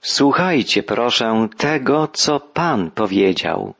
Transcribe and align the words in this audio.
Słuchajcie, 0.00 0.82
proszę, 0.82 1.48
tego, 1.56 2.08
co 2.08 2.40
Pan 2.40 2.90
powiedział. 2.90 3.74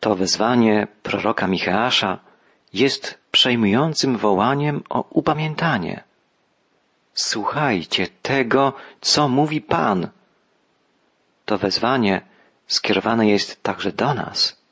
To 0.00 0.16
wezwanie 0.16 0.86
proroka 1.02 1.46
Micheasza 1.46 2.18
jest 2.72 3.18
przejmującym 3.30 4.16
wołaniem 4.16 4.82
o 4.88 5.04
upamiętanie. 5.10 6.04
Słuchajcie 7.14 8.06
tego, 8.22 8.72
co 9.00 9.28
mówi 9.28 9.60
Pan. 9.60 10.08
To 11.44 11.58
wezwanie 11.58 12.20
skierowane 12.66 13.28
jest 13.28 13.62
także 13.62 13.92
do 13.92 14.14
nas. 14.14 14.62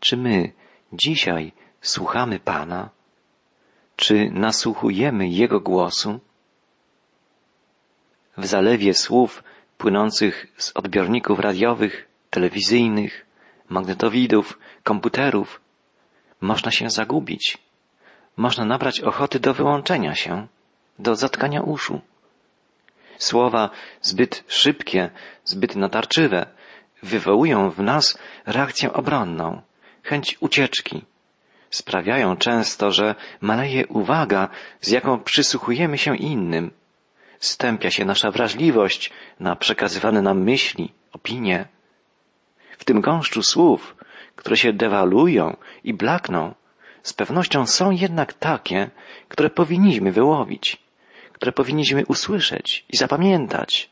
Czy 0.00 0.16
my 0.16 0.52
dzisiaj 0.92 1.52
słuchamy 1.80 2.38
Pana? 2.38 2.88
Czy 3.96 4.30
nasłuchujemy 4.30 5.28
Jego 5.28 5.60
głosu? 5.60 6.20
W 8.40 8.46
zalewie 8.46 8.94
słów 8.94 9.44
płynących 9.78 10.46
z 10.56 10.72
odbiorników 10.74 11.38
radiowych, 11.38 12.08
telewizyjnych, 12.30 13.26
magnetowidów, 13.68 14.58
komputerów 14.82 15.60
można 16.40 16.70
się 16.70 16.90
zagubić. 16.90 17.58
Można 18.36 18.64
nabrać 18.64 19.00
ochoty 19.00 19.40
do 19.40 19.54
wyłączenia 19.54 20.14
się, 20.14 20.46
do 20.98 21.16
zatkania 21.16 21.62
uszu. 21.62 22.00
Słowa 23.18 23.70
zbyt 24.02 24.44
szybkie, 24.48 25.10
zbyt 25.44 25.76
natarczywe 25.76 26.46
wywołują 27.02 27.70
w 27.70 27.78
nas 27.78 28.18
reakcję 28.46 28.92
obronną, 28.92 29.62
chęć 30.02 30.36
ucieczki. 30.40 31.04
Sprawiają 31.70 32.36
często, 32.36 32.90
że 32.90 33.14
maleje 33.40 33.86
uwaga, 33.86 34.48
z 34.80 34.88
jaką 34.88 35.20
przysłuchujemy 35.20 35.98
się 35.98 36.16
innym. 36.16 36.79
Stępia 37.40 37.90
się 37.90 38.04
nasza 38.04 38.30
wrażliwość 38.30 39.10
na 39.40 39.56
przekazywane 39.56 40.22
nam 40.22 40.42
myśli, 40.42 40.92
opinie. 41.12 41.68
W 42.78 42.84
tym 42.84 43.00
gąszczu 43.00 43.42
słów, 43.42 43.96
które 44.36 44.56
się 44.56 44.72
dewalują 44.72 45.56
i 45.84 45.94
blakną, 45.94 46.54
z 47.02 47.12
pewnością 47.12 47.66
są 47.66 47.90
jednak 47.90 48.32
takie, 48.32 48.90
które 49.28 49.50
powinniśmy 49.50 50.12
wyłowić, 50.12 50.76
które 51.32 51.52
powinniśmy 51.52 52.06
usłyszeć 52.06 52.84
i 52.88 52.96
zapamiętać. 52.96 53.90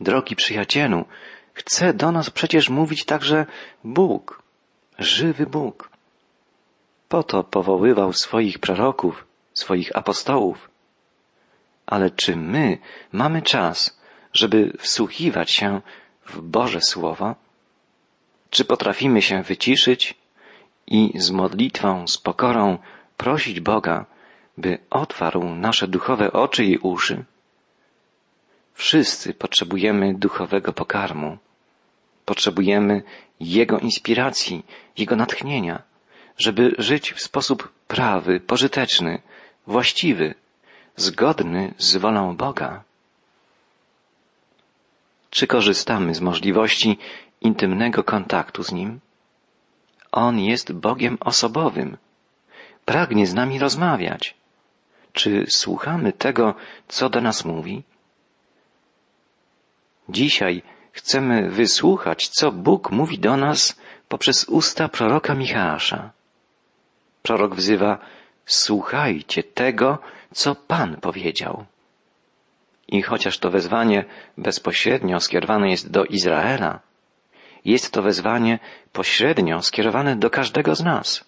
Drogi 0.00 0.36
przyjacielu, 0.36 1.04
chce 1.52 1.94
do 1.94 2.12
nas 2.12 2.30
przecież 2.30 2.68
mówić 2.68 3.04
także 3.04 3.46
Bóg, 3.84 4.42
żywy 4.98 5.46
Bóg. 5.46 5.90
Po 7.08 7.22
to 7.22 7.44
powoływał 7.44 8.12
swoich 8.12 8.58
proroków, 8.58 9.26
swoich 9.54 9.96
apostołów. 9.96 10.77
Ale 11.88 12.10
czy 12.10 12.36
my 12.36 12.78
mamy 13.12 13.42
czas, 13.42 14.00
żeby 14.32 14.72
wsłuchiwać 14.78 15.50
się 15.50 15.80
w 16.26 16.40
Boże 16.40 16.80
Słowo? 16.80 17.34
Czy 18.50 18.64
potrafimy 18.64 19.22
się 19.22 19.42
wyciszyć 19.42 20.14
i 20.86 21.12
z 21.14 21.30
modlitwą, 21.30 22.06
z 22.06 22.18
pokorą 22.18 22.78
prosić 23.16 23.60
Boga, 23.60 24.06
by 24.58 24.78
otwarł 24.90 25.54
nasze 25.54 25.88
duchowe 25.88 26.32
oczy 26.32 26.64
i 26.64 26.78
uszy? 26.78 27.24
Wszyscy 28.74 29.34
potrzebujemy 29.34 30.14
duchowego 30.14 30.72
pokarmu. 30.72 31.38
Potrzebujemy 32.24 33.02
Jego 33.40 33.78
inspiracji, 33.78 34.64
Jego 34.96 35.16
natchnienia, 35.16 35.82
żeby 36.36 36.74
żyć 36.78 37.12
w 37.12 37.20
sposób 37.20 37.72
prawy, 37.86 38.40
pożyteczny, 38.40 39.22
właściwy, 39.66 40.34
zgodny 41.00 41.74
z 41.78 41.96
wolą 41.96 42.36
Boga. 42.36 42.82
Czy 45.30 45.46
korzystamy 45.46 46.14
z 46.14 46.20
możliwości 46.20 46.98
intymnego 47.40 48.04
kontaktu 48.04 48.62
z 48.62 48.72
Nim? 48.72 49.00
On 50.12 50.38
jest 50.38 50.72
Bogiem 50.72 51.18
osobowym. 51.20 51.96
Pragnie 52.84 53.26
z 53.26 53.34
nami 53.34 53.58
rozmawiać. 53.58 54.34
Czy 55.12 55.46
słuchamy 55.48 56.12
tego, 56.12 56.54
co 56.88 57.08
do 57.10 57.20
nas 57.20 57.44
mówi? 57.44 57.82
Dzisiaj 60.08 60.62
chcemy 60.92 61.50
wysłuchać, 61.50 62.28
co 62.28 62.52
Bóg 62.52 62.90
mówi 62.90 63.18
do 63.18 63.36
nas 63.36 63.80
poprzez 64.08 64.44
usta 64.44 64.88
proroka 64.88 65.34
Michała. 65.34 66.10
Prorok 67.22 67.54
wzywa, 67.54 67.98
słuchajcie 68.48 69.42
tego, 69.42 69.98
co 70.32 70.54
Pan 70.54 70.96
powiedział. 70.96 71.64
I 72.88 73.02
chociaż 73.02 73.38
to 73.38 73.50
wezwanie 73.50 74.04
bezpośrednio 74.38 75.20
skierowane 75.20 75.70
jest 75.70 75.90
do 75.90 76.04
Izraela, 76.04 76.80
jest 77.64 77.92
to 77.92 78.02
wezwanie 78.02 78.58
pośrednio 78.92 79.62
skierowane 79.62 80.16
do 80.16 80.30
każdego 80.30 80.74
z 80.74 80.84
nas, 80.84 81.24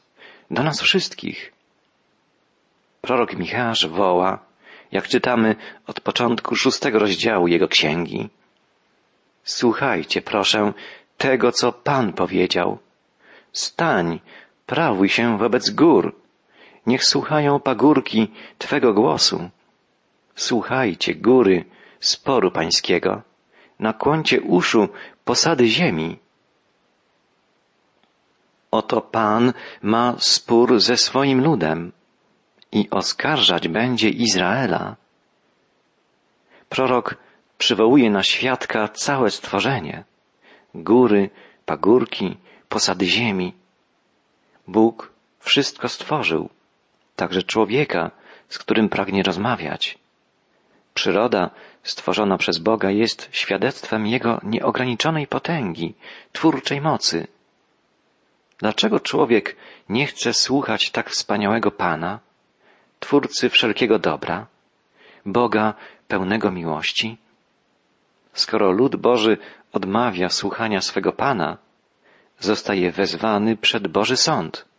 do 0.51 0.63
nas 0.63 0.81
wszystkich. 0.81 1.53
Prorok 3.01 3.37
Michał 3.37 3.75
woła, 3.89 4.39
jak 4.93 5.09
czytamy 5.09 5.57
od 5.87 6.01
początku 6.01 6.57
szóstego 6.57 6.99
rozdziału 6.99 7.49
jego 7.49 7.69
księgi. 7.69 8.29
Słuchajcie, 9.45 10.23
proszę, 10.23 10.73
tego, 11.19 11.53
co 11.53 11.73
Pan 11.73 12.13
powiedział. 12.13 12.79
Stań, 13.53 14.21
prawuj 14.67 15.09
się 15.09 15.39
wobec 15.39 15.71
gór. 15.71 16.20
Niech 16.91 17.05
słuchają 17.05 17.61
pagórki 17.61 18.29
Twego 18.59 18.95
głosu. 18.95 19.51
Słuchajcie, 20.35 21.15
góry, 21.15 21.65
sporu 22.01 22.51
pańskiego. 22.51 23.23
Nakłoncie 23.79 24.41
uszu 24.41 24.89
posady 25.25 25.67
ziemi. 25.69 26.19
Oto 28.71 29.01
Pan 29.01 29.53
ma 29.83 30.17
spór 30.19 30.81
ze 30.81 30.97
swoim 30.97 31.45
ludem 31.45 31.93
i 32.73 32.91
oskarżać 32.91 33.69
będzie 33.69 34.09
Izraela. 34.09 34.97
Prorok 36.69 37.17
przywołuje 37.59 38.11
na 38.11 38.23
świadka 38.23 38.89
całe 38.89 39.31
stworzenie. 39.31 40.05
Góry, 40.75 41.31
pagórki, 41.67 42.37
posady 42.69 43.07
ziemi. 43.07 43.55
Bóg 44.67 45.13
wszystko 45.41 45.89
stworzył, 45.89 46.49
także 47.21 47.43
człowieka, 47.43 48.11
z 48.49 48.59
którym 48.59 48.89
pragnie 48.89 49.23
rozmawiać. 49.23 49.99
Przyroda 50.95 51.51
stworzona 51.83 52.37
przez 52.39 52.59
Boga 52.59 52.91
jest 52.91 53.29
świadectwem 53.33 54.07
Jego 54.07 54.41
nieograniczonej 54.43 55.27
potęgi, 55.27 55.95
twórczej 56.33 56.81
mocy. 56.81 57.27
Dlaczego 58.59 59.01
człowiek 59.01 59.57
nie 59.89 60.07
chce 60.07 60.33
słuchać 60.33 60.91
tak 60.91 61.11
wspaniałego 61.11 61.71
Pana, 61.71 62.19
Twórcy 63.01 63.49
wszelkiego 63.51 63.99
dobra, 63.99 64.47
Boga 65.27 65.75
pełnego 66.09 66.51
miłości? 66.51 67.17
Skoro 68.33 68.71
lud 68.71 68.97
Boży 68.97 69.39
odmawia 69.73 70.29
słuchania 70.29 70.81
swego 70.81 71.13
Pana, 71.13 71.57
zostaje 72.39 72.93
wezwany 72.93 73.57
przed 73.57 73.89
Boży 73.89 74.17
Sąd. 74.17 74.70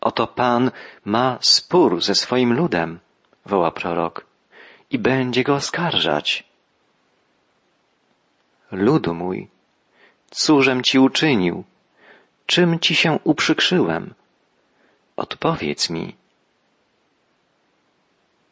Oto 0.00 0.26
Pan 0.26 0.70
ma 1.04 1.38
spór 1.40 2.02
ze 2.02 2.14
swoim 2.14 2.52
ludem, 2.52 2.98
woła 3.46 3.70
prorok, 3.70 4.26
i 4.90 4.98
będzie 4.98 5.44
go 5.44 5.54
oskarżać. 5.54 6.44
Ludu 8.72 9.14
mój, 9.14 9.48
cóżem 10.30 10.82
ci 10.82 10.98
uczynił? 10.98 11.64
Czym 12.46 12.78
ci 12.78 12.94
się 12.94 13.18
uprzykrzyłem? 13.24 14.14
Odpowiedz 15.16 15.90
mi. 15.90 16.16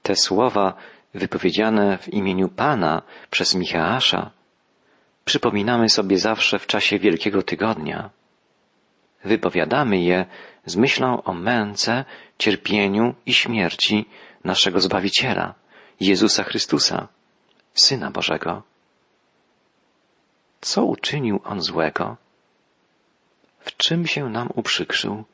Te 0.02 0.16
słowa 0.16 0.74
wypowiedziane 1.14 1.98
w 1.98 2.08
imieniu 2.08 2.48
Pana 2.48 3.02
przez 3.30 3.54
Micheasza 3.54 4.30
przypominamy 5.24 5.88
sobie 5.88 6.18
zawsze 6.18 6.58
w 6.58 6.66
czasie 6.66 6.98
Wielkiego 6.98 7.42
Tygodnia. 7.42 8.10
Wypowiadamy 9.24 10.00
je 10.00 10.26
z 10.68 10.76
myślą 10.76 11.22
o 11.22 11.32
męce, 11.34 12.04
cierpieniu 12.38 13.14
i 13.26 13.34
śmierci 13.34 14.06
naszego 14.44 14.80
Zbawiciela, 14.80 15.54
Jezusa 16.00 16.44
Chrystusa, 16.44 17.08
Syna 17.74 18.10
Bożego. 18.10 18.62
Co 20.60 20.84
uczynił 20.84 21.40
On 21.44 21.60
złego? 21.62 22.16
W 23.60 23.76
czym 23.76 24.06
się 24.06 24.30
nam 24.30 24.48
uprzykrzył, 24.54 25.24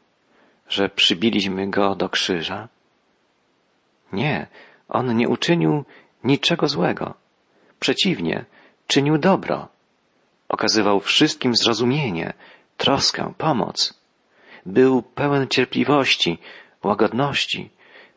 że 0.69 0.89
przybiliśmy 0.89 1.71
Go 1.71 1.95
do 1.95 2.09
krzyża? 2.09 2.69
Nie, 4.13 4.47
On 4.89 5.17
nie 5.17 5.29
uczynił 5.29 5.85
niczego 6.25 6.69
złego. 6.69 7.15
Przeciwnie, 7.81 8.45
czynił 8.87 9.19
dobro. 9.19 9.69
Okazywał 10.49 11.01
wszystkim 11.01 11.57
zrozumienie, 11.57 12.33
troskę, 12.77 13.33
pomoc. 13.39 14.04
Był 14.67 15.03
pełen 15.03 15.49
cierpliwości, 15.49 16.39
łagodności, 16.83 17.71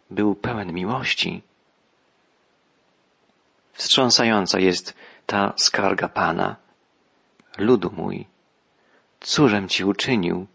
był 0.10 0.36
pełen 0.36 0.74
miłości. 0.74 1.42
wstrząsająca 3.78 4.60
jest 4.60 4.94
ta 5.26 5.54
skarga 5.58 6.10
Pana. 6.10 6.56
Ludu 7.58 7.92
mój, 7.98 8.26
cóżem 9.20 9.68
ci 9.70 9.84
uczynił? 9.84 10.48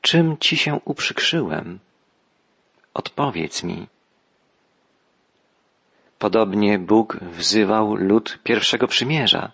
Czym 0.00 0.38
ci 0.38 0.56
się 0.56 0.80
uprzykrzyłem? 0.84 1.78
Odpowiedz 2.94 3.62
mi. 3.62 3.86
Podobnie 6.18 6.78
Bóg 6.78 7.16
wzywał 7.16 7.94
lud 7.94 8.38
pierwszego 8.44 8.86
przymierza. 8.88 9.52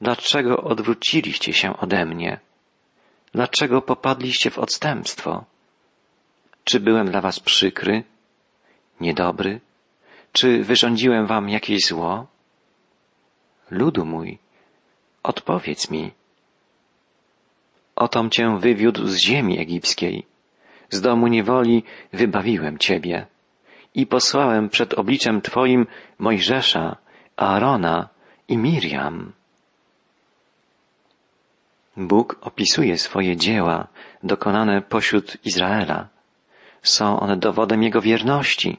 Dlaczego 0.00 0.62
odwróciliście 0.62 1.52
się 1.52 1.76
ode 1.76 2.04
mnie? 2.06 2.40
Dlaczego 3.32 3.82
popadliście 3.82 4.50
w 4.50 4.58
odstępstwo? 4.58 5.44
Czy 6.64 6.80
byłem 6.80 7.10
dla 7.10 7.20
was 7.20 7.40
przykry, 7.40 8.04
niedobry? 9.00 9.60
Czy 10.32 10.64
wyrządziłem 10.64 11.26
wam 11.26 11.48
jakieś 11.48 11.86
zło? 11.86 12.26
Ludu 13.70 14.04
mój, 14.04 14.38
odpowiedz 15.22 15.90
mi. 15.90 16.10
Otom 17.96 18.30
cię 18.30 18.58
wywiódł 18.58 19.06
z 19.06 19.16
ziemi 19.16 19.58
egipskiej, 19.58 20.26
z 20.90 21.00
domu 21.00 21.26
niewoli 21.26 21.82
wybawiłem 22.12 22.78
ciebie 22.78 23.26
i 23.94 24.06
posłałem 24.06 24.68
przed 24.68 24.94
obliczem 24.94 25.42
twoim 25.42 25.86
Mojżesza, 26.18 26.96
Aarona 27.36 28.08
i 28.48 28.56
Miriam. 28.56 29.32
Bóg 31.96 32.36
opisuje 32.40 32.98
swoje 32.98 33.36
dzieła 33.36 33.86
dokonane 34.22 34.82
pośród 34.82 35.36
Izraela. 35.44 36.08
Są 36.82 37.20
one 37.20 37.36
dowodem 37.36 37.82
Jego 37.82 38.00
wierności, 38.00 38.78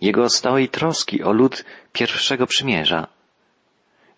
Jego 0.00 0.28
stałej 0.28 0.68
troski 0.68 1.22
o 1.22 1.32
lud 1.32 1.64
pierwszego 1.92 2.46
przymierza. 2.46 3.06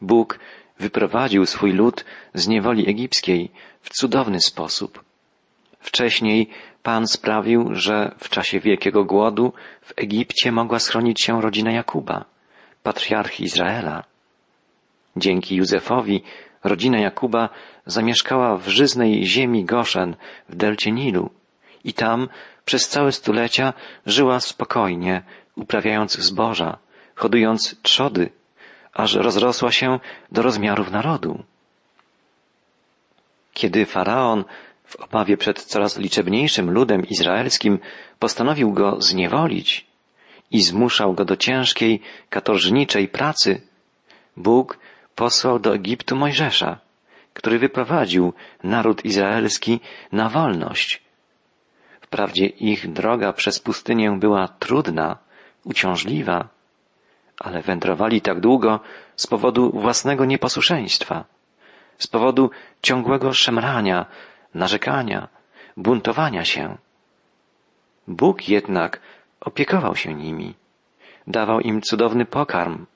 Bóg 0.01 0.39
wyprowadził 0.79 1.47
swój 1.47 1.73
lud 1.73 2.05
z 2.35 2.49
niewoli 2.49 2.89
egipskiej 2.89 3.51
w 3.81 3.91
cudowny 3.91 4.41
sposób. 4.41 5.05
Wcześniej 5.81 6.51
Pan 6.83 7.07
sprawił, 7.07 7.75
że 7.75 8.15
w 8.19 8.29
czasie 8.29 8.61
wielkiego 8.61 9.05
głodu 9.05 9.53
w 9.83 9.93
Egipcie 9.97 10.53
mogła 10.53 10.79
schronić 10.79 11.23
się 11.23 11.41
rodzina 11.41 11.73
Jakuba, 11.73 12.25
patriarchy 12.83 13.43
Izraela. 13.43 14.05
Dzięki 15.17 15.57
Józefowi 15.57 16.23
rodzina 16.65 16.99
Jakuba 16.99 17.49
zamieszkała 17.87 18.57
w 18.57 18.69
żyznej 18.69 19.27
ziemi 19.27 19.65
Goszen 19.65 20.17
w 20.49 20.55
delcie 20.57 20.93
Nilu 20.93 21.31
i 21.85 21.93
tam 21.93 22.29
przez 22.65 22.89
całe 22.89 23.13
stulecia 23.13 23.73
żyła 24.07 24.41
spokojnie, 24.41 25.23
uprawiając 25.57 26.19
zboża, 26.19 26.79
hodując 27.15 27.77
trzody, 27.83 28.31
aż 28.93 29.15
rozrosła 29.15 29.73
się 29.73 30.01
do 30.33 30.43
rozmiarów 30.43 30.91
narodu. 30.91 31.43
Kiedy 33.53 33.87
faraon 33.87 34.45
w 34.85 34.97
obawie 34.97 35.37
przed 35.37 35.63
coraz 35.63 35.99
liczebniejszym 35.99 36.71
ludem 36.71 37.09
izraelskim 37.09 37.79
postanowił 38.19 38.73
go 38.73 39.01
zniewolić 39.01 39.87
i 40.51 40.63
zmuszał 40.63 41.15
go 41.15 41.25
do 41.25 41.37
ciężkiej, 41.37 42.01
katorżniczej 42.31 43.09
pracy, 43.09 43.61
Bóg 44.37 44.79
posłał 45.15 45.59
do 45.59 45.75
Egiptu 45.75 46.17
Mojżesza, 46.17 46.79
który 47.35 47.59
wyprowadził 47.59 48.33
naród 48.65 49.05
izraelski 49.05 49.81
na 50.13 50.29
wolność. 50.29 51.03
Wprawdzie 52.01 52.47
ich 52.47 52.93
droga 52.93 53.33
przez 53.33 53.61
pustynię 53.61 54.17
była 54.19 54.49
trudna, 54.49 55.19
uciążliwa, 55.65 56.49
ale 57.39 57.63
wędrowali 57.63 58.21
tak 58.21 58.41
długo 58.41 58.81
z 59.17 59.27
powodu 59.27 59.71
własnego 59.71 60.25
nieposłuszeństwa, 60.25 61.25
z 61.99 62.07
powodu 62.07 62.51
ciągłego 62.83 63.33
szemrania, 63.33 64.07
narzekania, 64.55 65.29
buntowania 65.77 66.45
się. 66.45 66.77
Bóg 68.09 68.49
jednak 68.49 69.01
opiekował 69.41 69.97
się 69.97 70.15
nimi, 70.15 70.55
dawał 71.27 71.61
im 71.61 71.83
cudowny 71.83 72.25
pokarm, 72.25 72.87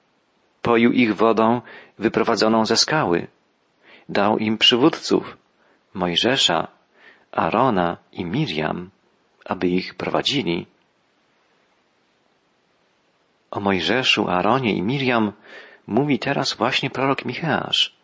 poił 0.63 0.93
ich 0.93 1.17
wodą 1.17 1.61
wyprowadzoną 1.99 2.67
ze 2.67 2.77
skały, 2.77 3.27
dał 4.09 4.39
im 4.39 4.59
przywódców, 4.59 5.37
Mojżesza, 5.95 6.69
Arona 7.33 7.97
i 8.13 8.25
Miriam, 8.25 8.91
aby 9.45 9.69
ich 9.69 9.95
prowadzili. 9.95 10.67
O 13.51 13.61
Mojżeszu, 13.61 14.29
Aaronie 14.29 14.73
i 14.73 14.83
Miriam 14.83 15.33
mówi 15.87 16.19
teraz 16.19 16.55
właśnie 16.55 16.91
prorok 16.91 17.25
Micheasz. 17.25 17.95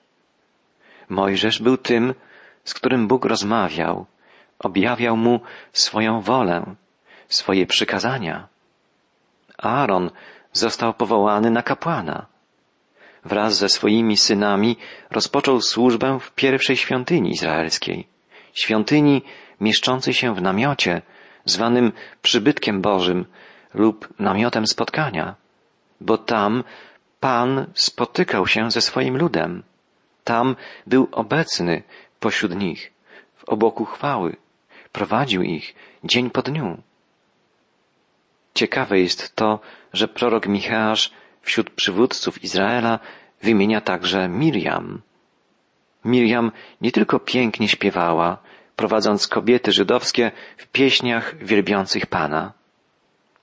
Mojżesz 1.09 1.63
był 1.63 1.77
tym, 1.77 2.15
z 2.65 2.75
którym 2.75 3.09
Bóg 3.09 3.25
rozmawiał, 3.25 4.07
objawiał 4.59 5.17
mu 5.17 5.41
swoją 5.73 6.21
wolę, 6.21 6.75
swoje 7.29 7.67
przykazania. 7.67 8.49
Aaron 9.59 10.11
został 10.53 10.95
powołany 10.95 11.51
na 11.51 11.63
kapłana. 11.63 12.30
Wraz 13.25 13.59
ze 13.59 13.69
swoimi 13.69 14.17
synami 14.17 14.77
rozpoczął 15.11 15.61
służbę 15.61 16.19
w 16.21 16.31
pierwszej 16.33 16.77
świątyni 16.77 17.31
izraelskiej, 17.31 18.07
świątyni 18.55 19.23
mieszczącej 19.61 20.15
się 20.15 20.35
w 20.35 20.43
namiocie, 20.43 21.03
zwanym 21.45 21.93
przybytkiem 22.23 22.81
Bożym 22.81 23.27
lub 23.75 24.09
namiotem 24.19 24.67
spotkania, 24.67 25.35
bo 26.01 26.19
tam 26.19 26.65
Pan 27.21 27.67
spotykał 27.75 28.47
się 28.47 28.71
ze 28.71 28.81
swoim 28.81 29.17
ludem. 29.17 29.63
Tam 30.25 30.57
był 30.87 31.09
obecny 31.13 31.83
pośród 32.21 32.57
nich, 32.57 32.93
w 33.37 33.45
oboku 33.45 33.85
chwały, 33.85 34.37
prowadził 34.93 35.43
ich 35.43 35.75
dzień 36.05 36.31
po 36.31 36.43
dniu. 36.43 36.83
Ciekawe 38.55 39.01
jest 39.01 39.37
to, 39.37 39.61
że 39.93 40.09
prorok 40.09 40.47
Micheasz 40.47 41.11
wśród 41.43 41.71
przywódców 41.71 42.45
Izraela 42.45 42.99
wymienia 43.43 43.81
także 43.81 44.29
Miriam. 44.29 45.03
Miriam 46.05 46.53
nie 46.81 46.93
tylko 46.93 47.19
pięknie 47.19 47.69
śpiewała, 47.69 48.39
prowadząc 48.77 49.29
kobiety 49.29 49.73
żydowskie 49.73 50.33
w 50.57 50.67
pieśniach 50.67 51.45
wielbiących 51.45 52.07
Pana. 52.07 52.53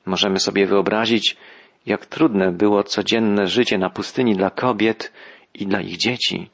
Możemy 0.05 0.39
sobie 0.39 0.67
wyobrazić, 0.67 1.37
jak 1.85 2.05
trudne 2.05 2.51
było 2.51 2.83
codzienne 2.83 3.47
życie 3.47 3.77
na 3.77 3.89
pustyni 3.89 4.35
dla 4.35 4.49
kobiet 4.49 5.11
i 5.53 5.67
dla 5.67 5.81
ich 5.81 5.97
dzieci. 5.97 6.49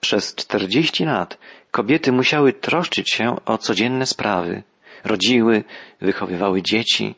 Przez 0.00 0.34
czterdzieści 0.34 1.04
lat 1.04 1.38
kobiety 1.70 2.12
musiały 2.12 2.52
troszczyć 2.52 3.10
się 3.10 3.36
o 3.44 3.58
codzienne 3.58 4.06
sprawy. 4.06 4.62
Rodziły, 5.04 5.64
wychowywały 6.00 6.62
dzieci. 6.62 7.14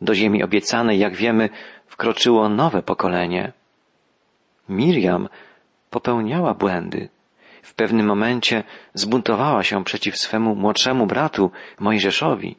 Do 0.00 0.14
ziemi 0.14 0.42
obiecanej, 0.42 0.98
jak 0.98 1.16
wiemy, 1.16 1.50
wkroczyło 1.86 2.48
nowe 2.48 2.82
pokolenie. 2.82 3.52
Miriam 4.68 5.28
popełniała 5.90 6.54
błędy. 6.54 7.08
W 7.62 7.74
pewnym 7.74 8.06
momencie 8.06 8.64
zbuntowała 8.94 9.62
się 9.62 9.84
przeciw 9.84 10.18
swemu 10.18 10.54
młodszemu 10.54 11.06
bratu 11.06 11.50
Mojżeszowi. 11.80 12.56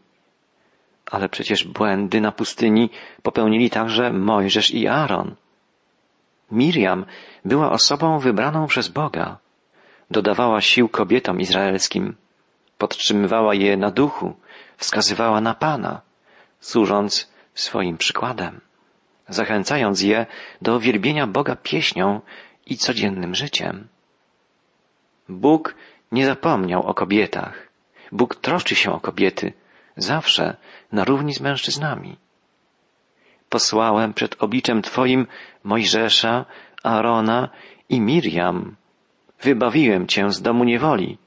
Ale 1.11 1.29
przecież 1.29 1.63
błędy 1.63 2.21
na 2.21 2.31
pustyni 2.31 2.89
popełnili 3.23 3.69
także 3.69 4.13
Mojżesz 4.13 4.71
i 4.73 4.87
Aaron. 4.87 5.35
Miriam 6.51 7.05
była 7.45 7.71
osobą 7.71 8.19
wybraną 8.19 8.67
przez 8.67 8.87
Boga. 8.87 9.37
Dodawała 10.11 10.61
sił 10.61 10.89
kobietom 10.89 11.39
izraelskim, 11.39 12.15
podtrzymywała 12.77 13.55
je 13.55 13.77
na 13.77 13.91
duchu, 13.91 14.33
wskazywała 14.77 15.41
na 15.41 15.53
Pana, 15.53 16.01
służąc 16.59 17.31
swoim 17.53 17.97
przykładem, 17.97 18.61
zachęcając 19.29 20.01
je 20.01 20.25
do 20.61 20.79
wielbienia 20.79 21.27
Boga 21.27 21.55
pieśnią 21.55 22.21
i 22.65 22.77
codziennym 22.77 23.35
życiem. 23.35 23.87
Bóg 25.29 25.75
nie 26.11 26.25
zapomniał 26.25 26.87
o 26.87 26.93
kobietach. 26.93 27.69
Bóg 28.11 28.35
troszczy 28.35 28.75
się 28.75 28.91
o 28.91 28.99
kobiety, 28.99 29.53
zawsze 29.97 30.57
na 30.91 31.03
równi 31.03 31.33
z 31.33 31.41
mężczyznami. 31.41 32.17
Posłałem 33.49 34.13
przed 34.13 34.43
obliczem 34.43 34.81
Twoim 34.81 35.27
Mojżesza, 35.63 36.45
Aarona 36.83 37.49
i 37.89 38.01
Miriam. 38.01 38.75
Wybawiłem 39.41 40.07
Cię 40.07 40.31
z 40.31 40.41
domu 40.41 40.63
niewoli. 40.63 41.17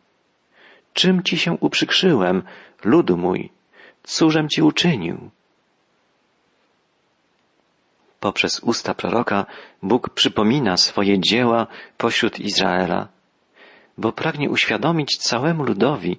Czym 0.93 1.23
Ci 1.23 1.39
się 1.39 1.53
uprzykrzyłem, 1.61 2.43
ludu 2.85 3.17
mój? 3.17 3.51
Cóżem 4.03 4.49
Ci 4.49 4.63
uczynił? 4.63 5.31
Poprzez 8.21 8.61
usta 8.61 8.95
proroka 8.95 9.47
Bóg 9.83 10.11
przypomina 10.11 10.77
swoje 10.77 11.21
dzieła 11.21 11.67
pośród 11.97 12.41
Izraela, 12.41 13.09
bo 13.99 14.13
pragnie 14.13 14.51
uświadomić 14.51 15.17
całemu 15.17 15.65
ludowi, 15.65 16.19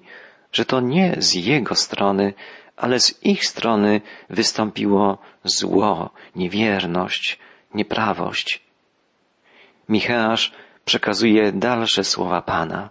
że 0.52 0.64
to 0.64 0.80
nie 0.80 1.16
z 1.18 1.34
jego 1.34 1.74
strony 1.74 2.34
ale 2.76 3.00
z 3.00 3.24
ich 3.24 3.44
strony 3.46 4.00
wystąpiło 4.30 5.18
zło, 5.44 6.10
niewierność, 6.36 7.38
nieprawość. 7.74 8.62
Micheasz 9.88 10.52
przekazuje 10.84 11.52
dalsze 11.52 12.04
słowa 12.04 12.42
Pana. 12.42 12.90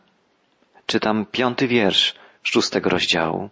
Czytam 0.85 1.25
piąty 1.25 1.67
wiersz 1.67 2.15
szóstego 2.43 2.89
rozdziału. 2.89 3.49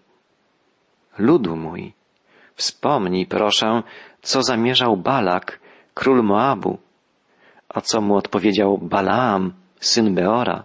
Ludu 1.17 1.55
mój, 1.55 1.93
wspomnij 2.55 3.25
proszę, 3.25 3.83
co 4.21 4.43
zamierzał 4.43 4.97
Balak, 4.97 5.59
król 5.93 6.23
Moabu, 6.23 6.77
a 7.69 7.81
co 7.81 8.01
mu 8.01 8.15
odpowiedział 8.15 8.77
Balaam, 8.77 9.53
syn 9.79 10.15
Beora, 10.15 10.63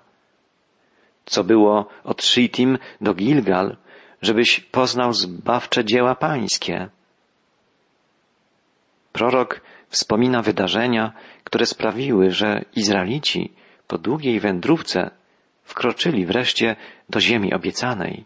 co 1.25 1.45
było 1.45 1.89
od 2.05 2.23
Shittim 2.23 2.79
do 3.01 3.15
Gilgal, 3.15 3.77
żebyś 4.23 4.61
poznał 4.61 5.13
zbawcze 5.13 5.85
dzieła 5.85 6.15
pańskie. 6.15 6.89
Prorok 9.13 9.61
wspomina 9.89 10.43
wydarzenia, 10.43 11.13
które 11.45 11.67
sprawiły, 11.67 12.31
że 12.31 12.65
Izraelici 12.77 13.53
po 13.87 13.99
długiej 13.99 14.41
wędrówce 14.41 15.11
wkroczyli 15.65 16.27
wreszcie 16.27 16.77
do 17.09 17.21
ziemi 17.21 17.55
obiecanej. 17.55 18.25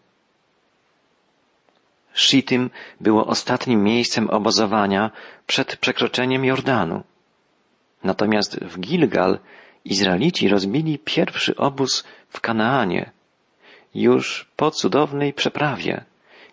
Shittim 2.15 2.71
było 3.01 3.27
ostatnim 3.27 3.83
miejscem 3.85 4.31
obozowania 4.31 5.11
przed 5.47 5.77
przekroczeniem 5.77 6.45
Jordanu. 6.45 7.03
Natomiast 8.05 8.61
w 8.61 8.81
Gilgal 8.81 9.39
Izraelici 9.85 10.49
rozbili 10.49 10.99
pierwszy 10.99 11.57
obóz 11.57 12.05
w 12.29 12.41
Kanaanie, 12.41 13.11
już 13.95 14.49
po 14.57 14.71
cudownej 14.71 15.33
przeprawie, 15.33 16.05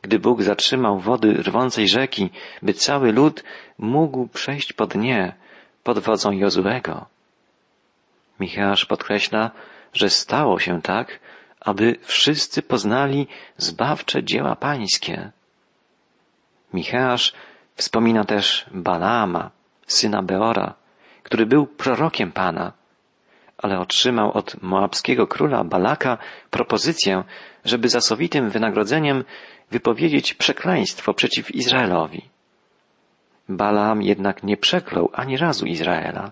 gdy 0.02 0.20
Bóg 0.20 0.44
zatrzymał 0.44 1.00
wody 1.00 1.34
rwącej 1.34 1.88
rzeki, 1.88 2.30
by 2.62 2.74
cały 2.74 3.12
lud 3.12 3.44
mógł 3.78 4.28
przejść 4.28 4.74
po 4.74 4.88
dnie 4.88 5.34
pod 5.84 6.00
wodzą 6.00 6.32
Jozuego. 6.32 7.06
Michałasz 8.40 8.86
podkreśla, 8.86 9.52
że 9.94 10.10
stało 10.10 10.60
się 10.60 10.82
tak, 10.82 11.20
aby 11.60 11.96
wszyscy 12.02 12.62
poznali 12.62 13.28
zbawcze 13.58 14.24
dzieła 14.24 14.56
pańskie. 14.56 15.32
Micheasz 16.74 17.34
wspomina 17.76 18.24
też 18.24 18.66
Balaama, 18.72 19.52
syna 19.88 20.22
Beora, 20.22 20.74
który 21.24 21.46
był 21.46 21.68
prorokiem 21.68 22.32
Pana, 22.32 22.74
ale 23.58 23.80
otrzymał 23.80 24.32
od 24.32 24.62
moabskiego 24.62 25.28
króla 25.28 25.64
Balaka 25.64 26.18
propozycję, 26.50 27.24
żeby 27.66 27.90
za 27.90 28.02
sowitym 28.02 28.50
wynagrodzeniem 28.50 29.24
wypowiedzieć 29.72 30.34
przekleństwo 30.34 31.14
przeciw 31.14 31.56
Izraelowi. 31.56 32.22
Balaam 33.50 34.02
jednak 34.02 34.44
nie 34.44 34.58
przeklął 34.58 35.10
ani 35.14 35.38
razu 35.38 35.66
Izraela, 35.66 36.32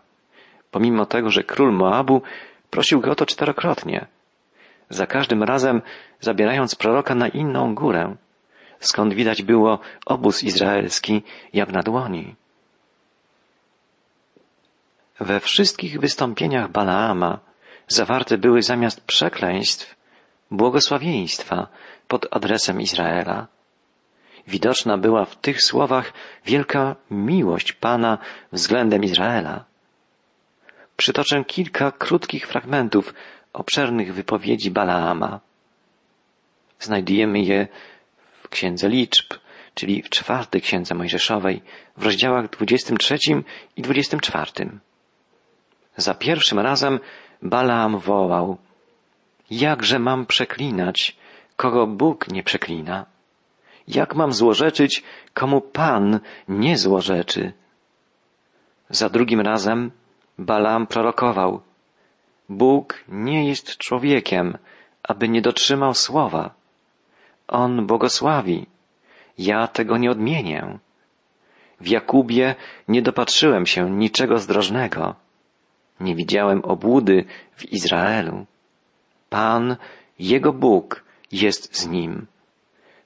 pomimo 0.72 1.06
tego, 1.06 1.30
że 1.30 1.44
król 1.44 1.74
Moabu 1.74 2.22
prosił 2.70 3.01
go 3.01 3.12
o 3.12 3.15
to 3.15 3.25
czterokrotnie, 3.25 4.06
za 4.89 5.06
każdym 5.06 5.44
razem 5.44 5.82
zabierając 6.20 6.75
proroka 6.75 7.15
na 7.15 7.27
inną 7.27 7.75
górę, 7.75 8.15
skąd 8.88 9.13
widać 9.13 9.42
było 9.42 9.80
obóz 10.06 10.44
izraelski 10.44 11.24
jak 11.54 11.72
na 11.72 11.84
dłoni. 11.84 12.36
We 15.20 15.39
wszystkich 15.39 16.00
wystąpieniach 16.00 16.72
Balaama 16.72 17.39
zawarte 17.88 18.38
były 18.38 18.62
zamiast 18.62 19.01
przekleństw 19.01 19.96
błogosławieństwa 20.51 21.68
pod 22.08 22.27
adresem 22.32 22.82
Izraela. 22.82 23.48
Widoczna 24.48 24.98
była 24.98 25.25
w 25.25 25.36
tych 25.36 25.62
słowach 25.62 26.13
wielka 26.46 26.96
miłość 27.12 27.74
Pana 27.74 28.18
względem 28.51 29.04
Izraela. 29.04 29.65
Przytoczę 30.98 31.44
kilka 31.46 31.92
krótkich 31.92 32.48
fragmentów 32.48 33.13
obszernych 33.54 34.13
wypowiedzi 34.13 34.72
Balaama. 34.72 35.39
Znajdujemy 36.80 37.39
je 37.39 37.68
Księdze 38.55 38.89
Liczb, 38.89 39.33
czyli 39.74 40.01
w 40.01 40.09
czwartej 40.09 40.62
Księdze 40.62 40.95
Mojżeszowej, 40.95 41.62
w 41.97 42.03
rozdziałach 42.05 42.50
23 42.50 43.17
i 43.75 43.81
24. 43.81 44.69
Za 45.97 46.13
pierwszym 46.13 46.59
razem 46.59 47.00
Balaam 47.41 48.00
wołał, 48.00 48.57
jakże 49.51 50.00
mam 50.00 50.25
przeklinać, 50.25 51.17
kogo 51.55 51.88
Bóg 51.88 52.27
nie 52.27 52.43
przeklina? 52.43 53.05
Jak 53.88 54.15
mam 54.15 54.33
złorzeczyć, 54.33 55.03
komu 55.33 55.62
Pan 55.62 56.19
nie 56.47 56.77
złorzeczy? 56.77 57.53
Za 58.89 59.09
drugim 59.09 59.41
razem 59.41 59.91
Balaam 60.38 60.88
prorokował, 60.88 61.62
Bóg 62.50 63.03
nie 63.07 63.47
jest 63.47 63.77
człowiekiem, 63.77 64.57
aby 65.03 65.29
nie 65.29 65.41
dotrzymał 65.41 65.93
słowa. 65.93 66.64
On 67.48 67.88
błogosławi. 67.88 68.66
Ja 69.38 69.68
tego 69.68 69.98
nie 69.98 70.12
odmienię. 70.12 70.80
W 71.80 71.88
Jakubie 71.88 72.56
nie 72.88 73.02
dopatrzyłem 73.02 73.66
się 73.66 73.92
niczego 73.92 74.40
zdrożnego. 74.40 75.16
Nie 76.00 76.16
widziałem 76.16 76.66
obłudy 76.66 77.25
w 77.56 77.66
Izraelu. 77.66 78.46
Pan, 79.30 79.75
Jego 80.20 80.54
Bóg, 80.54 81.04
jest 81.32 81.75
z 81.78 81.88
nim. 81.88 82.28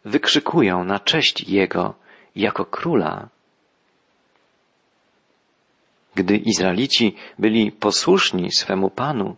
Wykrzykują 0.05 0.83
na 0.83 0.99
cześć 0.99 1.49
Jego 1.49 1.93
jako 2.35 2.65
króla. 2.65 3.29
Gdy 6.15 6.37
Izraelici 6.37 7.15
byli 7.39 7.71
posłuszni 7.71 8.51
swemu 8.51 8.89
Panu, 8.89 9.35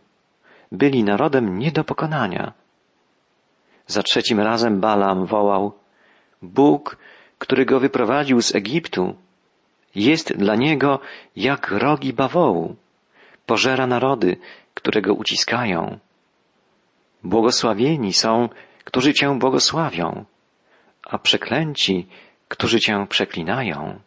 byli 0.72 1.04
narodem 1.04 1.60
nie 1.60 1.72
do 1.72 1.84
pokonania. 1.84 2.54
Za 3.88 4.04
trzecim 4.04 4.40
razem 4.40 4.80
Balaam 4.80 5.26
wołał, 5.26 5.72
Bóg, 6.42 6.98
który 7.38 7.66
go 7.66 7.80
wyprowadził 7.80 8.42
z 8.42 8.56
Egiptu, 8.56 9.16
jest 9.96 10.38
dla 10.38 10.56
niego 10.56 11.00
jak 11.36 11.72
rogi 11.72 12.14
bawołu, 12.14 12.76
pożera 13.46 13.88
narody, 13.88 14.38
które 14.74 15.02
go 15.02 15.14
uciskają. 15.14 16.00
Błogosławieni 17.24 18.14
są, 18.14 18.50
którzy 18.84 19.14
Cię 19.14 19.40
błogosławią, 19.40 20.26
a 21.04 21.18
przeklęci, 21.18 22.08
którzy 22.48 22.80
Cię 22.80 23.06
przeklinają. 23.10 24.00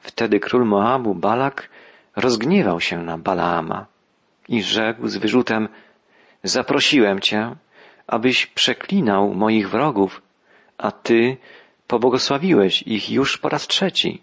Wtedy 0.00 0.40
król 0.40 0.66
Moabu, 0.66 1.14
Balak, 1.14 1.68
rozgniewał 2.16 2.80
się 2.80 3.02
na 3.02 3.18
Balaama 3.18 3.86
i 4.48 4.62
rzekł 4.62 5.08
z 5.08 5.16
wyrzutem, 5.16 5.68
zaprosiłem 6.42 7.20
Cię, 7.20 7.56
abyś 8.12 8.46
przeklinał 8.46 9.34
moich 9.34 9.70
wrogów, 9.70 10.22
a 10.78 10.90
Ty 10.90 11.36
pobłogosławiłeś 11.86 12.82
ich 12.82 13.10
już 13.10 13.38
po 13.38 13.48
raz 13.48 13.66
trzeci. 13.66 14.22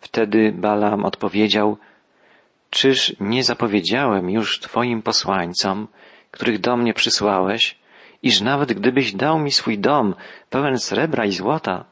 Wtedy 0.00 0.52
Balaam 0.52 1.04
odpowiedział, 1.04 1.76
czyż 2.70 3.16
nie 3.20 3.44
zapowiedziałem 3.44 4.30
już 4.30 4.60
Twoim 4.60 5.02
posłańcom, 5.02 5.88
których 6.30 6.60
do 6.60 6.76
mnie 6.76 6.94
przysłałeś, 6.94 7.78
iż 8.22 8.40
nawet 8.40 8.72
gdybyś 8.72 9.12
dał 9.12 9.38
mi 9.38 9.50
swój 9.50 9.78
dom 9.78 10.14
pełen 10.50 10.78
srebra 10.78 11.24
i 11.24 11.32
złota, 11.32 11.84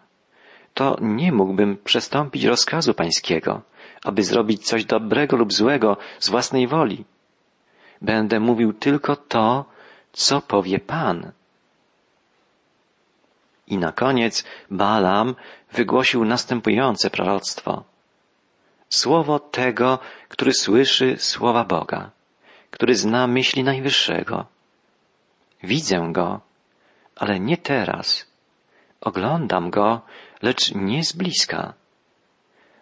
to 0.75 0.97
nie 1.01 1.33
mógłbym 1.33 1.77
przestąpić 1.85 2.45
rozkazu 2.45 2.95
pańskiego, 2.95 3.63
aby 4.05 4.23
zrobić 4.23 4.67
coś 4.67 4.85
dobrego 4.85 5.37
lub 5.37 5.53
złego 5.53 5.97
z 6.19 6.31
własnej 6.31 6.69
woli. 6.69 7.05
Będę 8.03 8.41
mówił 8.41 8.73
tylko 8.73 9.17
to, 9.17 9.72
co 10.13 10.41
powie 10.41 10.79
Pan. 10.79 11.33
I 13.67 13.79
na 13.79 13.93
koniec 13.93 14.45
Balaam 14.71 15.35
wygłosił 15.73 16.25
następujące 16.25 17.11
proroctwo. 17.11 17.85
Słowo 18.89 19.39
tego, 19.39 19.99
który 20.29 20.53
słyszy 20.53 21.17
słowa 21.19 21.65
Boga, 21.65 22.11
który 22.71 22.95
zna 22.95 23.27
myśli 23.27 23.65
Najwyższego. 23.65 24.47
Widzę 25.63 26.09
go, 26.13 26.41
ale 27.17 27.41
nie 27.41 27.57
teraz. 27.57 28.27
Oglądam 29.01 29.71
go, 29.71 30.01
lecz 30.43 30.75
nie 30.75 31.05
z 31.05 31.13
bliska. 31.13 31.75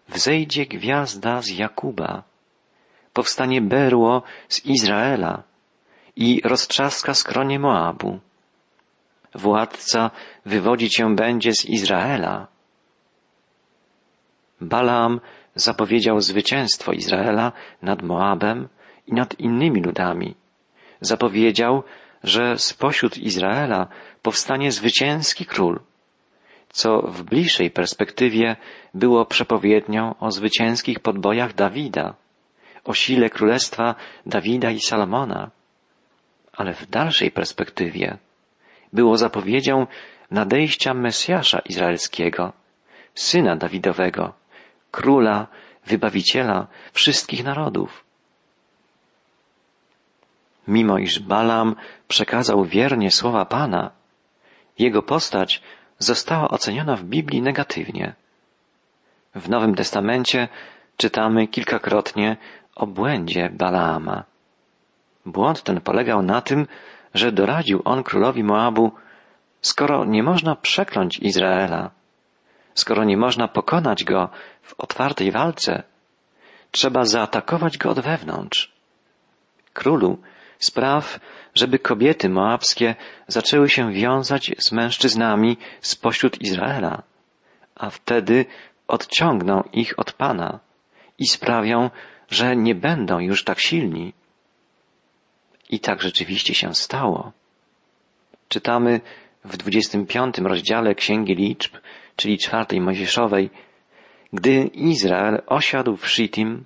Wzejdzie 0.09 0.67
gwiazda 0.67 1.43
z 1.43 1.49
Jakuba, 1.49 2.23
powstanie 3.13 3.61
berło 3.61 4.23
z 4.49 4.65
Izraela 4.65 5.43
i 6.21 6.41
roztrzaska 6.45 7.15
skronie 7.15 7.59
Moabu. 7.59 8.19
Władca 9.35 10.11
wywodzi 10.47 10.89
cię 10.89 11.15
będzie 11.15 11.55
z 11.55 11.65
Izraela. 11.65 12.47
Balaam 14.61 15.21
zapowiedział 15.55 16.21
zwycięstwo 16.21 16.93
Izraela 16.93 17.53
nad 17.83 18.03
Moabem 18.03 18.69
i 19.07 19.13
nad 19.13 19.41
innymi 19.41 19.83
ludami. 19.83 20.35
Zapowiedział, 21.01 21.83
że 22.25 22.59
spośród 22.59 23.19
Izraela 23.19 23.87
powstanie 24.23 24.73
zwycięski 24.73 25.47
król, 25.47 25.81
co 26.69 27.03
w 27.03 27.23
bliższej 27.23 27.71
perspektywie 27.71 28.57
było 28.95 29.27
przepowiednią 29.27 30.15
o 30.19 30.31
zwycięskich 30.31 31.01
podbojach 31.01 31.55
Dawida, 31.55 32.15
o 32.85 32.95
sile 32.95 33.31
królestwa 33.31 33.95
Dawida 34.27 34.71
i 34.71 34.81
Salomona, 34.81 35.51
ale 36.61 36.75
w 36.75 36.87
dalszej 36.91 37.31
perspektywie 37.31 38.17
było 38.93 39.17
zapowiedzią 39.17 39.87
nadejścia 40.31 40.95
Mesjasza 40.95 41.59
Izraelskiego, 41.59 42.53
syna 43.15 43.57
Dawidowego, 43.57 44.33
króla, 44.91 45.47
wybawiciela 45.87 46.67
wszystkich 46.93 47.45
narodów. 47.45 48.05
Mimo 50.69 50.99
iż 50.99 51.19
Balam 51.21 51.77
przekazał 52.09 52.65
wiernie 52.65 53.11
słowa 53.11 53.45
Pana, 53.45 53.91
jego 54.79 55.03
postać 55.03 55.63
została 55.99 56.49
oceniona 56.49 56.97
w 56.97 57.05
Biblii 57.05 57.43
negatywnie. 57.43 58.15
W 59.35 59.49
Nowym 59.49 59.75
Testamencie 59.75 60.49
czytamy 60.97 61.49
kilkakrotnie 61.49 62.37
o 62.75 62.87
błędzie 62.87 63.51
Balaama. 63.53 64.25
Błąd 65.33 65.63
ten 65.63 65.81
polegał 65.81 66.23
na 66.23 66.41
tym, 66.41 66.67
że 67.15 67.33
doradził 67.33 67.83
on 67.85 68.03
królowi 68.03 68.45
Moabu, 68.45 68.93
skoro 69.61 70.05
nie 70.05 70.23
można 70.23 70.57
przekląć 70.57 71.19
Izraela, 71.19 71.91
skoro 72.75 73.05
nie 73.05 73.17
można 73.17 73.49
pokonać 73.49 74.05
go 74.05 74.29
w 74.63 74.75
otwartej 74.79 75.31
walce, 75.31 75.83
trzeba 76.71 77.05
zaatakować 77.05 77.79
go 77.79 77.91
od 77.91 78.01
wewnątrz. 78.01 78.73
Królu, 79.73 80.19
spraw, 80.59 81.21
żeby 81.55 81.79
kobiety 81.79 82.29
moabskie 82.29 82.95
zaczęły 83.29 83.69
się 83.69 83.93
wiązać 83.93 84.53
z 84.59 84.73
mężczyznami 84.73 85.57
spośród 85.81 86.41
Izraela, 86.41 87.03
a 87.75 87.91
wtedy 87.91 88.45
odciągną 88.89 89.63
ich 89.73 89.99
od 89.99 90.13
Pana 90.13 90.61
i 91.19 91.27
sprawią, 91.27 91.91
że 92.31 92.57
nie 92.57 92.75
będą 92.75 93.19
już 93.19 93.45
tak 93.45 93.61
silni. 93.61 94.13
I 95.71 95.81
tak 95.81 96.03
rzeczywiście 96.03 96.55
się 96.55 96.75
stało. 96.75 97.33
Czytamy 98.49 99.01
w 99.45 99.57
25 99.57 100.39
rozdziale 100.39 100.95
Księgi 100.95 101.35
Liczb, 101.35 101.77
czyli 102.17 102.39
czwartej 102.39 102.81
Mojżeszowej, 102.81 103.51
gdy 104.33 104.65
Izrael 104.65 105.43
osiadł 105.47 105.97
w 105.97 106.09
Shittim, 106.09 106.65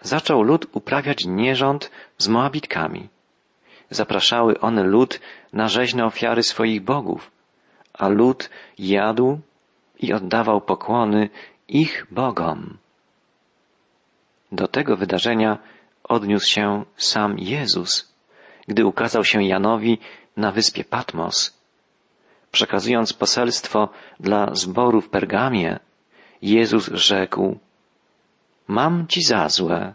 zaczął 0.00 0.42
lud 0.42 0.66
uprawiać 0.72 1.24
nierząd 1.24 1.90
z 2.18 2.28
Moabitkami. 2.28 3.08
Zapraszały 3.90 4.60
one 4.60 4.82
lud 4.82 5.20
na 5.52 5.68
rzeźne 5.68 6.04
ofiary 6.04 6.42
swoich 6.42 6.82
bogów, 6.82 7.30
a 7.94 8.08
lud 8.08 8.50
jadł 8.78 9.40
i 9.98 10.12
oddawał 10.12 10.60
pokłony 10.60 11.28
ich 11.68 12.06
bogom. 12.10 12.78
Do 14.52 14.68
tego 14.68 14.96
wydarzenia 14.96 15.58
odniósł 16.04 16.46
się 16.46 16.84
sam 16.96 17.38
Jezus, 17.38 18.15
gdy 18.68 18.86
ukazał 18.86 19.24
się 19.24 19.42
Janowi 19.42 19.98
na 20.36 20.52
wyspie 20.52 20.84
Patmos. 20.84 21.56
Przekazując 22.52 23.12
poselstwo 23.12 23.88
dla 24.20 24.54
zboru 24.54 25.00
w 25.00 25.08
Pergamie, 25.08 25.78
Jezus 26.42 26.90
rzekł, 26.92 27.58
Mam 28.68 29.06
ci 29.06 29.22
za 29.22 29.48
złe, 29.48 29.94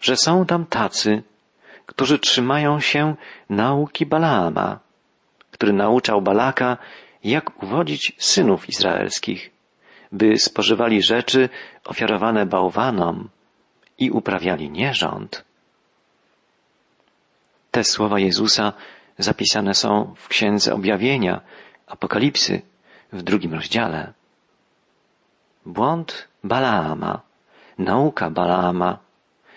że 0.00 0.16
są 0.16 0.46
tam 0.46 0.66
tacy, 0.66 1.22
którzy 1.86 2.18
trzymają 2.18 2.80
się 2.80 3.14
nauki 3.50 4.06
Balaama, 4.06 4.78
który 5.50 5.72
nauczał 5.72 6.22
Balaka, 6.22 6.76
jak 7.24 7.62
uwodzić 7.62 8.12
synów 8.18 8.68
izraelskich, 8.68 9.50
by 10.12 10.38
spożywali 10.38 11.02
rzeczy 11.02 11.48
ofiarowane 11.84 12.46
bałwanom 12.46 13.28
i 13.98 14.10
uprawiali 14.10 14.70
nierząd. 14.70 15.44
Te 17.72 17.84
słowa 17.84 18.18
Jezusa 18.18 18.72
zapisane 19.18 19.74
są 19.74 20.14
w 20.16 20.28
Księdze 20.28 20.74
Objawienia, 20.74 21.40
Apokalipsy, 21.86 22.62
w 23.12 23.22
drugim 23.22 23.54
rozdziale. 23.54 24.12
Błąd 25.66 26.28
Balaama, 26.44 27.20
nauka 27.78 28.30
Balaama, 28.30 28.98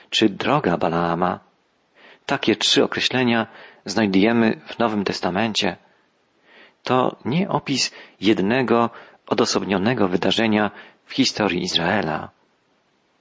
czy 0.10 0.30
droga 0.30 0.78
Balaama. 0.78 1.39
Takie 2.25 2.56
trzy 2.56 2.84
określenia 2.84 3.47
znajdujemy 3.86 4.62
w 4.65 4.80
Nowym 4.80 5.04
Testamencie. 5.04 5.78
To 6.84 7.15
nie 7.25 7.49
opis 7.49 7.91
jednego 8.21 8.89
odosobnionego 9.28 10.08
wydarzenia 10.08 10.71
w 11.06 11.13
historii 11.13 11.63
Izraela. 11.63 12.30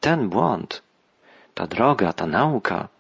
Ten 0.01 0.29
błąd, 0.29 0.83
ta 1.55 1.67
droga, 1.67 2.13
ta 2.13 2.27
nauka 2.27 2.94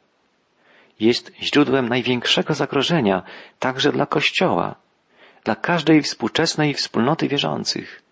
jest 1.00 1.32
źródłem 1.42 1.88
największego 1.88 2.54
zagrożenia 2.54 3.22
także 3.58 3.92
dla 3.92 4.06
Kościoła, 4.06 4.74
dla 5.44 5.56
każdej 5.56 6.02
współczesnej 6.02 6.74
wspólnoty 6.74 7.28
wierzących. 7.28 8.02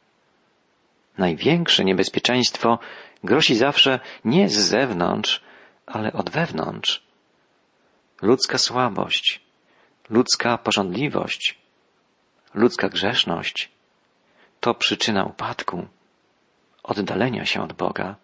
Największe 1.19 1.85
niebezpieczeństwo 1.85 2.79
grozi 3.25 3.55
zawsze 3.55 4.01
nie 4.25 4.49
z 4.49 4.59
zewnątrz, 4.59 5.41
ale 5.87 6.13
od 6.13 6.31
wewnątrz. 6.31 7.03
Ludzka 8.23 8.59
słabość, 8.59 9.41
ludzka 10.11 10.59
porządliwość, 10.59 11.59
ludzka 12.55 12.89
grzeszność 12.89 13.73
to 14.63 14.75
przyczyna 14.75 15.25
upadku, 15.25 15.87
oddalenia 16.83 17.45
się 17.45 17.63
od 17.63 17.73
Boga, 17.73 18.17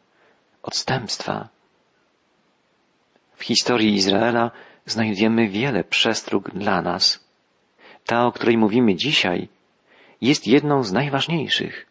odstępstwa. 0.62 1.48
W 3.38 3.44
historii 3.44 3.94
Izraela 3.94 4.50
znajdziemy 4.86 5.48
wiele 5.48 5.84
przestróg 5.84 6.50
dla 6.50 6.82
nas. 6.82 7.24
Ta, 8.06 8.26
o 8.26 8.32
której 8.32 8.58
mówimy 8.58 8.94
dzisiaj, 8.94 9.48
jest 10.20 10.46
jedną 10.46 10.82
z 10.82 10.92
najważniejszych. 10.92 11.86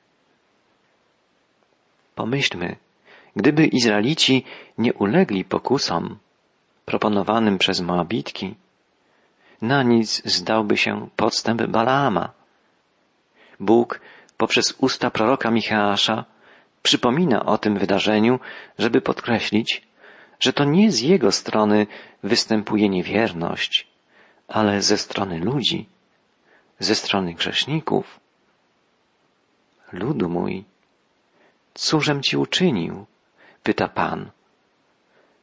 Pomyślmy, 2.16 2.76
gdyby 3.36 3.66
Izraelici 3.66 4.44
nie 4.78 4.94
ulegli 4.94 5.46
pokusom 5.46 6.18
proponowanym 6.86 7.58
przez 7.58 7.82
Moabitki, 7.82 8.56
na 9.62 9.84
nic 9.84 10.22
zdałby 10.26 10.78
się 10.78 11.10
podstęp 11.16 11.64
Balaama. 11.64 12.30
Bóg 13.60 14.02
poprzez 14.38 14.76
usta 14.78 15.10
proroka 15.12 15.52
Micheasza 15.52 16.26
przypomina 16.84 17.46
o 17.46 17.58
tym 17.58 17.78
wydarzeniu, 17.78 18.40
żeby 18.80 19.02
podkreślić, 19.02 19.88
że 20.40 20.54
to 20.54 20.64
nie 20.64 20.92
z 20.92 21.02
jego 21.02 21.32
strony 21.32 21.88
występuje 22.24 22.90
niewierność, 22.90 23.88
ale 24.48 24.82
ze 24.82 24.98
strony 24.98 25.40
ludzi, 25.40 25.90
ze 26.80 26.96
strony 26.96 27.34
grzeszników. 27.34 28.20
Ludu 29.94 30.30
mój, 30.30 30.64
cóżem 31.74 32.24
ci 32.24 32.38
uczynił? 32.38 33.06
pyta 33.64 33.88
Pan. 33.88 34.32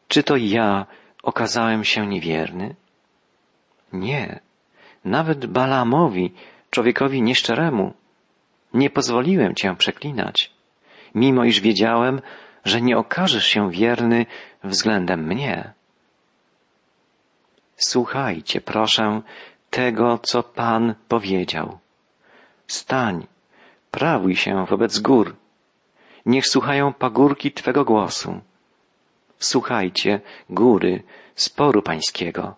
Czy 0.08 0.22
to 0.22 0.36
ja 0.36 0.86
okazałem 1.22 1.84
się 1.84 2.06
niewierny? 2.06 2.74
Nie. 3.92 4.40
Nawet 5.04 5.46
Balaamowi, 5.46 6.32
człowiekowi 6.70 7.22
nieszczeremu, 7.22 7.94
nie 8.74 8.90
pozwoliłem 8.90 9.54
cię 9.54 9.76
przeklinać, 9.76 10.52
mimo 11.14 11.44
iż 11.44 11.60
wiedziałem, 11.60 12.20
że 12.64 12.82
nie 12.82 12.98
okażesz 12.98 13.46
się 13.46 13.70
wierny 13.70 14.26
względem 14.64 15.26
mnie. 15.26 15.72
Słuchajcie, 17.76 18.60
proszę, 18.60 19.22
tego, 19.70 20.18
co 20.18 20.42
Pan 20.42 20.94
powiedział. 21.08 21.78
Stań, 22.66 23.26
prawuj 23.90 24.36
się 24.36 24.66
wobec 24.66 24.98
gór. 24.98 25.36
Niech 26.26 26.46
słuchają 26.46 26.92
pagórki 26.92 27.52
Twego 27.52 27.84
głosu. 27.84 28.40
Słuchajcie, 29.38 30.20
góry, 30.50 31.02
sporu 31.34 31.82
pańskiego. 31.82 32.54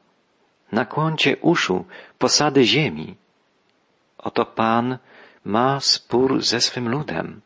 Nakłoncie 0.73 1.37
uszu, 1.37 1.85
posady 2.19 2.65
ziemi. 2.65 3.17
Oto 4.19 4.45
Pan 4.45 4.99
ma 5.45 5.81
spór 5.81 6.43
ze 6.43 6.61
swym 6.61 6.89
ludem 6.89 7.41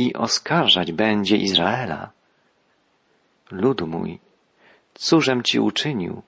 i 0.00 0.14
oskarżać 0.14 0.92
będzie 0.92 1.36
Izraela. 1.36 2.10
Ludu 3.50 3.86
mój, 3.86 4.18
cóżem 4.94 5.42
ci 5.42 5.60
uczynił? 5.60 6.22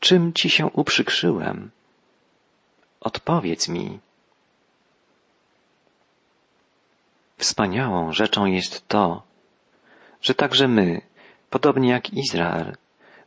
Czym 0.00 0.32
ci 0.32 0.50
się 0.50 0.66
uprzykrzyłem? 0.66 1.70
Odpowiedz 3.00 3.68
mi. 3.68 3.98
Wspaniałą 7.36 8.12
rzeczą 8.12 8.46
jest 8.46 8.88
to, 8.88 9.22
że 10.22 10.34
także 10.34 10.68
my, 10.68 11.00
podobnie 11.50 11.90
jak 11.90 12.12
Izrael, 12.12 12.76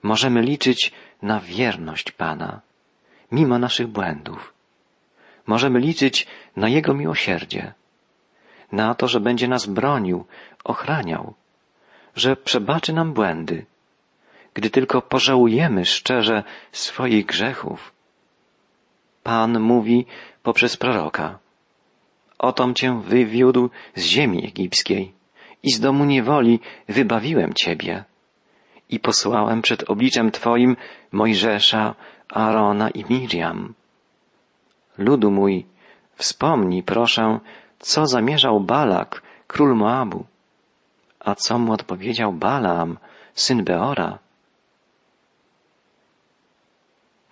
możemy 0.04 0.42
liczyć 0.42 0.92
na 1.22 1.40
wierność 1.40 2.12
Pana, 2.12 2.62
mimo 3.32 3.60
naszych 3.60 3.88
błędów. 3.88 4.54
Możemy 5.48 5.80
liczyć 5.80 6.28
na 6.56 6.70
Jego 6.70 6.94
miłosierdzie, 6.94 7.74
na 8.72 8.96
to, 8.96 9.08
że 9.08 9.20
będzie 9.20 9.48
nas 9.48 9.66
bronił, 9.66 10.26
ochraniał, 10.64 11.34
że 12.16 12.36
przebaczy 12.36 12.94
nam 12.94 13.14
błędy, 13.14 13.66
gdy 14.54 14.70
tylko 14.70 15.02
pożałujemy 15.02 15.86
szczerze 15.86 16.44
swoich 16.72 17.26
grzechów. 17.26 17.92
Pan 19.24 19.60
mówi 19.60 20.06
poprzez 20.44 20.78
proroka. 20.78 21.40
Otom 22.40 22.74
cię 22.74 23.02
wywiódł 23.02 23.70
z 23.96 24.04
ziemi 24.04 24.46
egipskiej 24.48 25.14
i 25.64 25.72
z 25.72 25.80
domu 25.80 26.06
niewoli 26.06 26.60
wybawiłem 26.88 27.54
ciebie 27.54 28.04
i 28.90 29.00
posłałem 29.00 29.62
przed 29.62 29.90
obliczem 29.90 30.32
Twoim 30.32 30.78
Mojżesza, 31.12 31.96
Aarona 32.30 32.90
i 32.90 33.06
Miriam. 33.10 33.74
Ludu 34.98 35.32
mój, 35.32 35.66
wspomnij, 36.16 36.84
proszę, 36.84 37.40
co 37.80 38.08
zamierzał 38.08 38.60
Balak, 38.60 39.22
król 39.48 39.76
Moabu, 39.76 40.26
a 41.20 41.36
co 41.36 41.60
mu 41.60 41.74
odpowiedział 41.74 42.34
Balaam, 42.34 42.98
syn 43.34 43.64
Beora. 43.64 44.20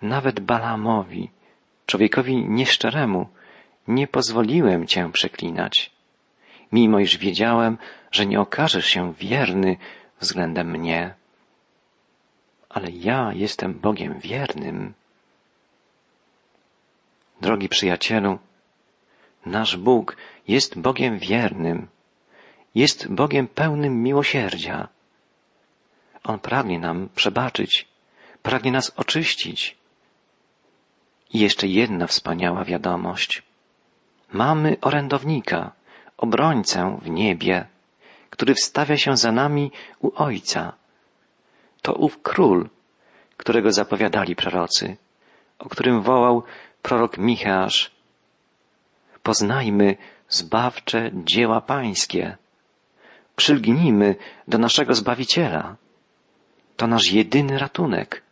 Nawet 0.02 0.40
Balaamowi, 0.40 1.30
człowiekowi 1.86 2.48
nieszczeremu, 2.48 3.28
nie 3.88 4.06
pozwoliłem 4.06 4.86
cię 4.86 5.10
przeklinać, 5.12 5.90
mimo 6.72 6.98
iż 6.98 7.18
wiedziałem, 7.18 7.78
że 8.10 8.26
nie 8.26 8.40
okażesz 8.40 8.86
się 8.86 9.14
wierny 9.14 9.76
względem 10.20 10.70
mnie 10.70 11.14
ale 12.68 12.90
ja 12.90 13.32
jestem 13.32 13.74
Bogiem 13.74 14.20
wiernym. 14.20 14.94
Drogi 17.40 17.68
przyjacielu, 17.68 18.38
nasz 19.48 19.76
Bóg 19.76 20.16
jest 20.48 20.78
Bogiem 20.78 21.18
wiernym, 21.18 21.88
jest 22.74 23.08
Bogiem 23.12 23.48
pełnym 23.48 24.02
miłosierdzia. 24.02 24.88
On 26.24 26.38
pragnie 26.38 26.78
nam 26.78 27.08
przebaczyć, 27.14 27.88
pragnie 28.42 28.72
nas 28.72 28.92
oczyścić. 28.96 29.76
I 31.34 31.38
jeszcze 31.38 31.66
jedna 31.66 32.06
wspaniała 32.06 32.64
wiadomość. 32.64 33.42
Mamy 34.32 34.76
orędownika, 34.80 35.72
obrońcę 36.16 36.98
w 37.02 37.10
niebie, 37.10 37.66
który 38.30 38.54
wstawia 38.54 38.96
się 38.96 39.16
za 39.16 39.32
nami 39.32 39.72
u 40.00 40.10
Ojca 40.14 40.72
to 41.82 41.94
ów 41.94 42.22
król, 42.22 42.68
którego 43.36 43.72
zapowiadali 43.72 44.36
prorocy, 44.36 44.96
o 45.58 45.68
którym 45.68 46.02
wołał 46.02 46.42
prorok 46.82 47.18
Micheasz. 47.18 47.90
Poznajmy 49.28 49.96
zbawcze 50.28 51.10
dzieła 51.12 51.60
pańskie. 51.60 52.36
Przylgnijmy 53.36 54.16
do 54.48 54.58
naszego 54.58 54.94
Zbawiciela. 54.94 55.76
To 56.76 56.86
nasz 56.86 57.12
jedyny 57.12 57.58
ratunek. 57.58 58.22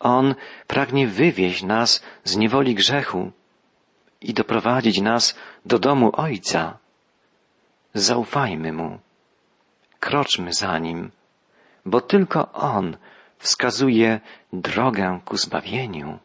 On 0.00 0.34
pragnie 0.66 1.06
wywieźć 1.08 1.62
nas 1.62 2.02
z 2.24 2.36
niewoli 2.36 2.74
grzechu 2.74 3.30
i 4.20 4.34
doprowadzić 4.34 5.00
nas 5.00 5.38
do 5.66 5.78
domu 5.78 6.10
Ojca. 6.12 6.78
Zaufajmy 7.94 8.72
Mu. 8.72 8.98
Kroczmy 10.00 10.52
za 10.52 10.78
Nim 10.78 11.10
bo 11.86 12.00
tylko 12.00 12.52
On 12.52 12.96
wskazuje 13.38 14.20
drogę 14.52 15.20
ku 15.24 15.36
zbawieniu. 15.36 16.23